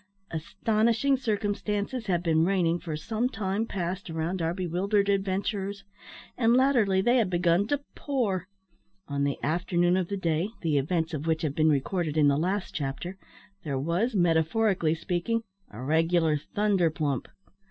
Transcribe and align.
Astonishing 0.31 1.15
circumstances 1.15 2.07
had 2.07 2.23
been 2.23 2.43
raining 2.43 2.79
for 2.79 2.97
some 2.97 3.29
time 3.29 3.67
past 3.67 4.09
around 4.09 4.41
our 4.41 4.51
bewildered 4.51 5.09
adventurers, 5.09 5.83
and, 6.35 6.57
latterly, 6.57 7.01
they 7.01 7.17
had 7.17 7.29
begun 7.29 7.67
to 7.67 7.83
pour. 7.93 8.47
On 9.07 9.23
the 9.25 9.37
afternoon 9.43 9.95
of 9.95 10.07
the 10.07 10.17
day, 10.17 10.49
the 10.63 10.79
events 10.79 11.13
of 11.13 11.27
which 11.27 11.43
have 11.43 11.53
been 11.53 11.69
recorded 11.69 12.17
in 12.17 12.29
the 12.29 12.35
last 12.37 12.73
chapter, 12.73 13.15
there 13.63 13.77
was, 13.77 14.15
metaphorically 14.15 14.95
speaking, 14.95 15.43
a 15.69 15.83
regular 15.83 16.35
thunder 16.35 16.89
plump. 16.89 17.27